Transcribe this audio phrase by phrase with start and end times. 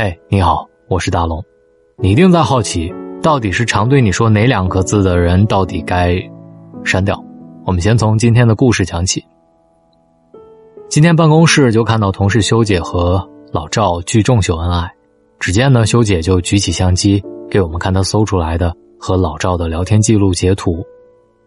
[0.00, 1.44] 嘿，你好，我是大龙。
[1.96, 2.88] 你一定在好奇，
[3.20, 6.16] 到底是常对你说哪两个字的人，到底该
[6.84, 7.20] 删掉？
[7.66, 9.20] 我们先从今天的故事讲起。
[10.88, 14.88] 今天办公室就看到同事修姐和老赵聚众秀恩爱，
[15.40, 17.20] 只见呢，修姐就举起相机
[17.50, 20.80] 给我们看她搜出来的和老赵的聊天记录截图。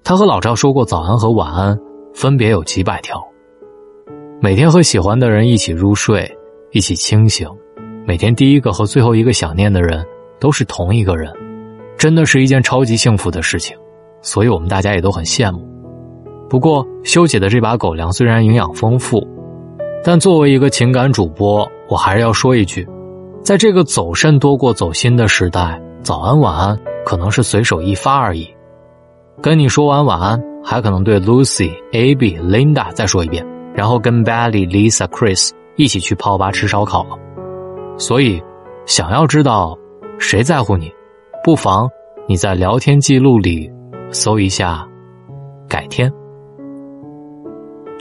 [0.03, 1.79] 她和老赵说过早安和晚安，
[2.13, 3.25] 分别有几百条。
[4.41, 6.29] 每天和喜欢的人一起入睡，
[6.73, 7.47] 一起清醒。
[8.03, 10.03] 每天第一个和最后一个想念的人
[10.39, 11.31] 都是同一个人，
[11.97, 13.77] 真的是一件超级幸福的事情，
[14.21, 15.61] 所以我们大家也都很羡慕。
[16.49, 19.25] 不过，修姐的这把狗粮虽然营养丰富，
[20.03, 22.87] 但作为一个情感主播，我还是要说一句：
[23.43, 28.49] 在这个走肾多过走心的时代，早安晚安可能是随手一发而已。
[29.41, 37.05] 跟你说完晚安，还可能对 Lucy、Abby、Linda 再说一遍，然后跟 Belly、Lisa、Chris 一起去泡吧吃烧烤。
[38.01, 38.41] 所以，
[38.87, 39.77] 想要知道
[40.17, 40.91] 谁在乎你，
[41.43, 41.87] 不妨
[42.27, 43.71] 你在聊天记录里
[44.09, 44.87] 搜一下
[45.69, 46.11] “改天”。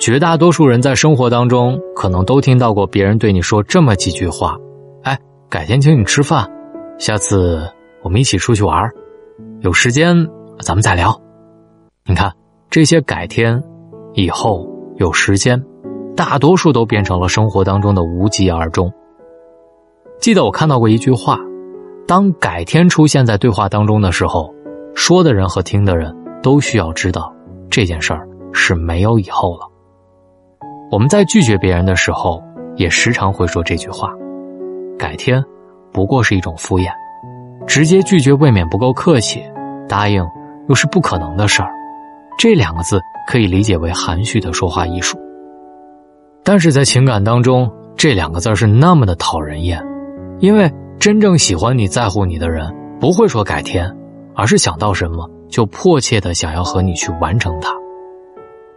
[0.00, 4.56] 绝大多数人在生活当中可能都听到过别人对你说这么几句话
[5.04, 5.18] ：“哎，
[5.50, 6.50] 改天请你吃饭，
[6.96, 7.70] 下次
[8.02, 8.90] 我们一起出去玩，
[9.60, 10.16] 有时间
[10.60, 11.14] 咱们再聊。”
[12.08, 12.32] 你看
[12.70, 13.62] 这些“改天”，
[14.16, 15.62] 以后有时间，
[16.16, 18.90] 大多数都变成了生活当中的无疾而终。
[20.20, 21.38] 记得我看到过一句话：
[22.06, 24.54] 当改天出现在对话当中的时候，
[24.94, 27.34] 说的人和听的人都需要知道
[27.70, 29.66] 这件事儿是没有以后了。
[30.90, 32.42] 我们在拒绝别人的时候，
[32.76, 34.10] 也时常会说这句话
[34.98, 35.42] ：“改天”
[35.90, 36.90] 不过是一种敷衍，
[37.66, 39.42] 直接拒绝未免不够客气，
[39.88, 40.22] 答应
[40.68, 41.70] 又是不可能的事儿。
[42.38, 45.18] 这两个字可以理解为含蓄的说话艺术，
[46.44, 49.82] 但是在情感当中，这两个字是那么的讨人厌。
[50.40, 52.66] 因为真正喜欢你在乎你的人
[52.98, 53.90] 不会说改天，
[54.34, 57.70] 而是想到什么就迫切的想要和你去完成它。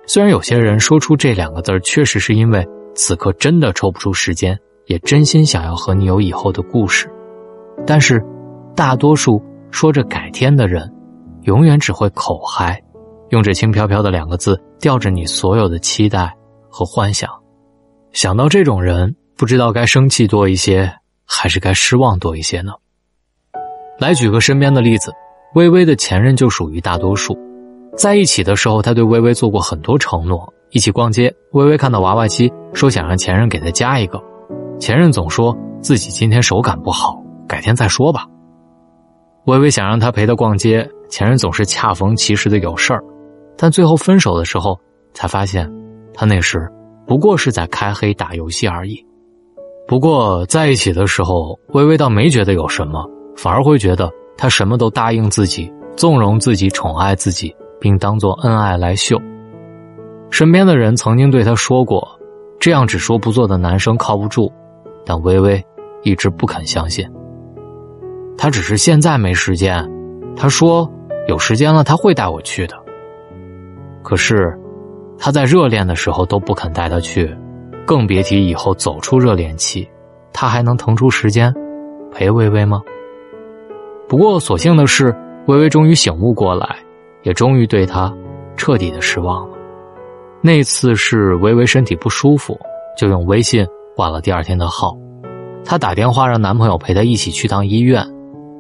[0.06, 4.58] 虽然有些人说出这两个字确实是因为此刻真的抽不出时间，
[4.88, 7.10] 也真心想要和你有以后的故事，
[7.86, 8.22] 但是
[8.76, 9.42] 大多数
[9.72, 10.94] 说着改天的人，
[11.44, 12.82] 永远只会口嗨，
[13.30, 16.34] 用这轻飘飘的两个字吊着你所有的期待
[16.70, 17.30] 和幻想。
[18.12, 20.94] 想到这种人，不知道该生气多一些。
[21.26, 22.74] 还是该失望多一些呢。
[24.00, 25.12] 来举个身边的例子，
[25.56, 27.38] 微微的前任就属于大多数。
[27.96, 30.52] 在一起的时候，他对微微做过很多承诺。
[30.72, 34.20] 一起逛街，微微看到娃娃机，说想让前任给他加一个。
[34.80, 38.26] 前任总说自己今天手感不好，改天再说吧。
[39.46, 43.04] 微微想让他陪她逛街，前任总是恰逢其时的有事儿。
[43.56, 44.80] 但最后分手的时候，
[45.14, 45.72] 才发现
[46.12, 46.68] 他那时
[47.06, 49.06] 不过是在开黑打游戏而已。
[49.88, 53.06] 不过在一起的时候，微微倒没觉得有什么，
[53.36, 59.20] 反而会觉得他什么都答应自己，纵容自己，宠爱自己，并当做恩爱来秀。
[60.30, 62.08] 身边的人曾经对他说过
[62.60, 64.52] ：“这样只说不做的男生靠不住。”
[65.06, 65.62] 但微微
[66.04, 67.06] 一直不肯相信。
[68.38, 69.86] 他只是现在没时间，
[70.36, 70.90] 他说
[71.28, 72.76] 有时间了他会带我去的。
[74.02, 74.58] 可是
[75.20, 77.30] 他在热恋的时候都不肯带他去。
[77.86, 79.88] 更别提以后走出热恋期，
[80.32, 81.54] 他还能腾出时间
[82.12, 82.82] 陪微微吗？
[84.08, 85.16] 不过所幸的是，
[85.48, 86.78] 微微终于醒悟过来，
[87.24, 88.14] 也终于对他
[88.56, 89.58] 彻底的失望了。
[90.42, 92.60] 那次是微微身体不舒服，
[92.98, 94.96] 就用微信挂了第二天的号。
[95.66, 98.06] 她打电话让男朋友陪她一起去趟医院，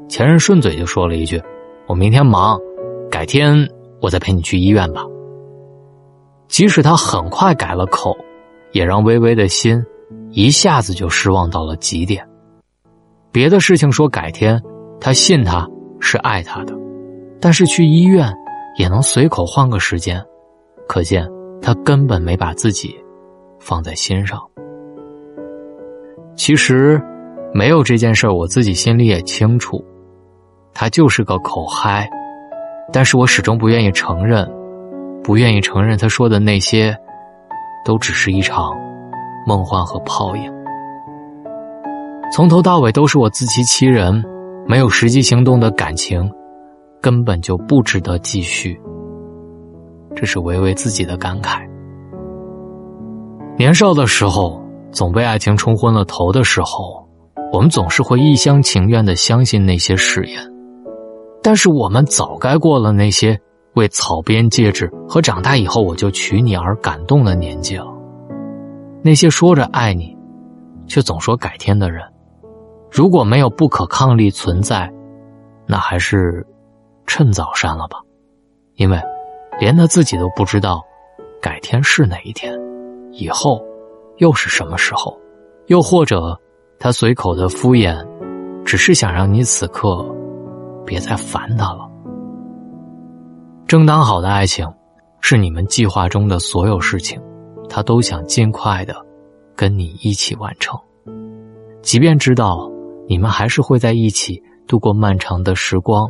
[0.07, 1.41] 前任顺嘴就说了一句
[1.87, 2.59] ：“我明天忙，
[3.11, 3.67] 改天
[4.01, 5.03] 我再陪你去医院吧。”
[6.47, 8.15] 即使他很快改了口。
[8.73, 9.81] 也让微微的心
[10.31, 12.27] 一下子就失望到了极点。
[13.31, 14.61] 别的事情说改天，
[14.99, 15.67] 他信他
[15.99, 16.75] 是爱他的，
[17.39, 18.33] 但是去医院
[18.77, 20.23] 也能随口换个时间，
[20.87, 21.27] 可见
[21.61, 22.95] 他根本没把自己
[23.59, 24.39] 放在心上。
[26.35, 27.01] 其实
[27.53, 29.83] 没有这件事我自己心里也清楚，
[30.73, 32.09] 他就是个口嗨，
[32.91, 34.51] 但是我始终不愿意承认，
[35.23, 36.97] 不愿意承认他说的那些。
[37.83, 38.71] 都只是一场
[39.45, 40.51] 梦幻和泡影，
[42.31, 44.23] 从头到尾都是我自欺欺人，
[44.67, 46.31] 没有实际行动的感情，
[47.01, 48.79] 根本就不值得继续。
[50.15, 51.59] 这是维维自己的感慨。
[53.57, 57.05] 年少的时候，总被爱情冲昏了头的时候，
[57.51, 60.39] 我们总是会一厢情愿的相信那些誓言，
[61.43, 63.37] 但是我们早该过了那些。
[63.75, 67.87] 为草编戒指和长大以后我就娶你而感动的年纪了。
[69.01, 70.15] 那些说着爱你，
[70.87, 72.01] 却总说改天的人，
[72.91, 74.91] 如果没有不可抗力存在，
[75.65, 76.45] 那还是
[77.05, 77.99] 趁早删了吧，
[78.75, 79.01] 因为
[79.59, 80.81] 连他自己都不知道
[81.41, 82.57] 改天是哪一天，
[83.11, 83.61] 以后
[84.17, 85.19] 又是什么时候，
[85.67, 86.39] 又或者
[86.79, 88.05] 他随口的敷衍，
[88.63, 90.05] 只是想让你此刻
[90.85, 91.89] 别再烦他了。
[93.65, 94.67] 正当好的爱情，
[95.19, 97.19] 是你们计划中的所有事情，
[97.67, 98.95] 他都想尽快的
[99.55, 100.79] 跟你一起完成，
[101.81, 102.69] 即便知道
[103.07, 106.07] 你们还是会在一起度过漫长的时光，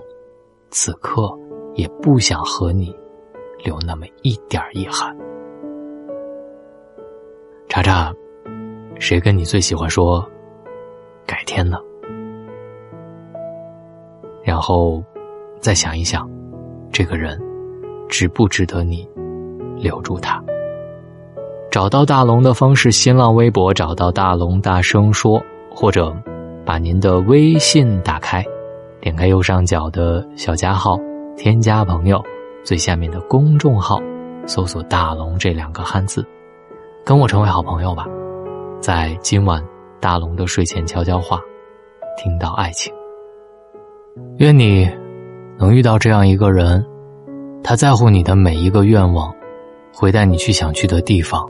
[0.71, 1.31] 此刻
[1.75, 2.93] 也不想和你
[3.63, 5.15] 留那么一点遗憾。
[7.69, 8.13] 查查，
[8.99, 10.23] 谁跟你最喜欢说
[11.25, 11.77] 改天呢？
[14.43, 15.01] 然后
[15.61, 16.29] 再想一想，
[16.93, 17.37] 这个人。
[18.09, 19.09] 值不值得你
[19.75, 20.39] 留住他？
[21.71, 25.41] 找到大龙的方式：新浪微博找到大龙，大声说，
[25.71, 26.15] 或者
[26.63, 28.45] 把您的微信打开，
[29.01, 30.99] 点开右上角的小加号，
[31.35, 32.23] 添加朋友，
[32.63, 33.99] 最下面的公众号，
[34.45, 36.23] 搜索“大龙”这两个汉字，
[37.03, 38.05] 跟我成为好朋友吧。
[38.79, 39.63] 在今晚
[39.99, 41.41] 大龙的睡前悄悄话，
[42.15, 42.93] 听到爱情。
[44.37, 44.87] 愿你
[45.63, 46.85] 能遇到这样一个人。
[47.63, 49.33] 他在乎你的每一个愿望，
[49.93, 51.49] 会带你去想去的地方，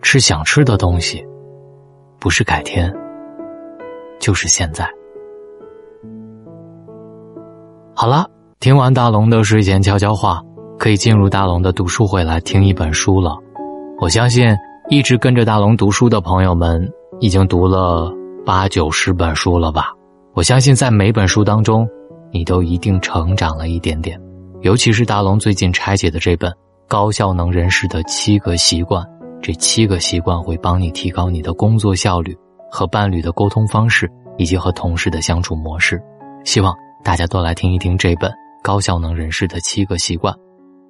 [0.00, 1.26] 吃想吃的东西，
[2.20, 2.94] 不是改天，
[4.20, 4.88] 就是现在。
[7.96, 8.24] 好了，
[8.60, 10.40] 听完大龙的睡前悄悄话，
[10.78, 13.36] 可以进入大龙的读书会来听一本书了。
[14.00, 14.54] 我相信，
[14.88, 16.88] 一直跟着大龙读书的朋友们，
[17.18, 18.12] 已经读了
[18.46, 19.92] 八九十本书了吧？
[20.34, 21.88] 我相信，在每本书当中，
[22.30, 24.20] 你都一定成长了一点点。
[24.62, 26.50] 尤其是大龙最近拆解的这本
[26.88, 29.04] 《高效能人士的七个习惯》，
[29.40, 32.36] 这七个习惯会帮你提高你的工作效率、
[32.70, 36.02] 和伴侣的沟通方式以及和同事的相处模式。
[36.44, 38.30] 希望大家都来听一听这本
[38.62, 40.34] 《高效能人士的七个习惯》。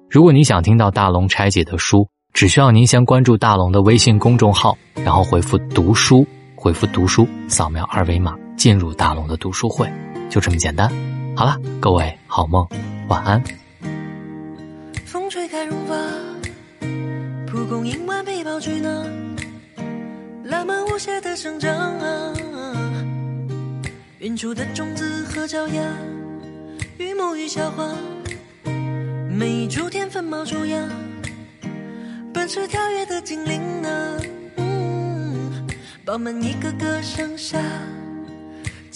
[0.09, 6.25] 如果你想听到大龙拆解的书，只需要您先关注大龙的微信公众号，然后回复“读书”，
[6.57, 9.87] 回复“读书”，扫描二维码进入大龙的读书会，
[10.29, 10.91] 就这么简单。
[11.35, 12.67] 好了，各位好梦，
[13.07, 13.41] 晚安。
[15.05, 15.95] 风吹开绒发，
[17.47, 18.89] 蒲公英顽皮跑去哪？
[20.43, 22.33] 浪漫无邪的生长啊！
[24.19, 25.81] 远处的种子和脚丫，
[26.97, 27.95] 与木鱼笑话，
[29.29, 30.77] 每一株天分冒出芽，
[32.33, 34.17] 奔驰跳跃的精灵啊！
[34.57, 35.67] 嗯
[36.03, 37.57] 饱满一个个盛夏。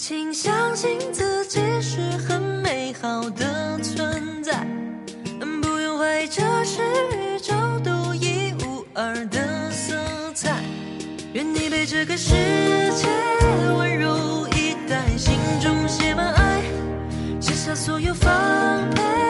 [0.06, 1.98] 请相信自己是
[2.28, 4.52] 很美好的存在，
[5.62, 6.82] 不用怀疑这是
[7.16, 9.96] 宇宙独一无二的色
[10.34, 10.62] 彩。
[11.32, 12.34] 愿你被这个世
[12.94, 13.08] 界
[13.78, 16.60] 温柔以待，心中写满爱，
[17.40, 18.30] 卸下所有防
[18.90, 19.23] 备。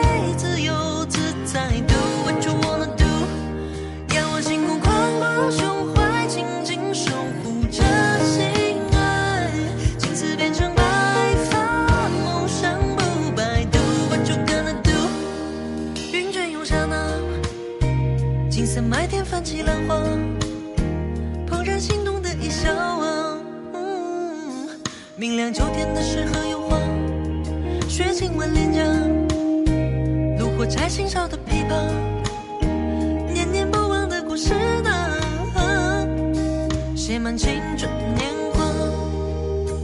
[37.24, 38.62] 满青春年华。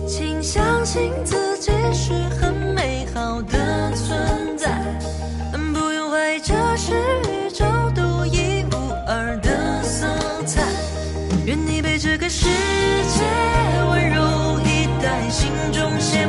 [0.07, 4.69] 请相信自己是很美好的存在，
[5.73, 10.07] 不用怀疑这是宇宙独一无二的色
[10.45, 10.61] 彩。
[11.47, 13.25] 愿你被这个世界
[13.89, 16.27] 温柔以待，心中写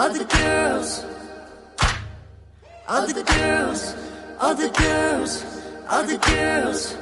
[0.00, 1.04] other girls,
[2.88, 3.94] other girls,
[4.38, 5.44] other girls,
[5.88, 6.96] other girls,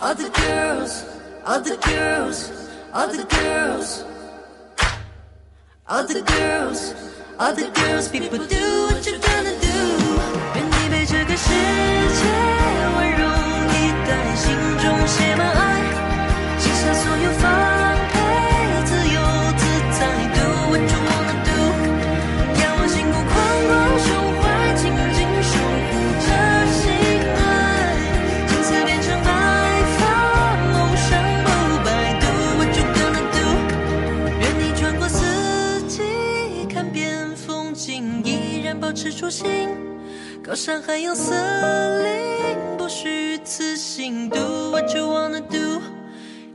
[0.00, 1.04] other girls,
[1.44, 2.50] other girls,
[2.92, 4.04] other girls,
[5.86, 6.94] other girls,
[7.38, 8.83] other girls, people do.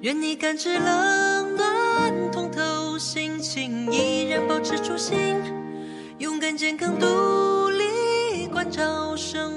[0.02, 5.36] 愿你感知冷暖通透，心情依然保持初心，
[6.20, 9.49] 勇敢健康，独立关照生。